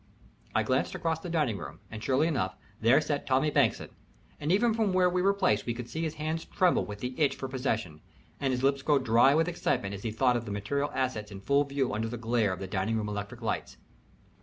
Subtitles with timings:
[0.55, 3.89] I glanced across the dining room, and sure enough, there sat Tommie Bankson,
[4.39, 7.13] and even from where we were placed we could see his hands tremble with the
[7.19, 8.01] itch for possession,
[8.39, 11.39] and his lips go dry with excitement as he thought of the material assets in
[11.39, 13.77] full view under the glare of the dining room electric lights.